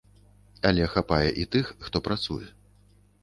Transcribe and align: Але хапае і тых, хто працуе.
Але 0.69 0.85
хапае 0.93 1.29
і 1.43 1.45
тых, 1.55 1.65
хто 1.87 1.97
працуе. 2.07 2.47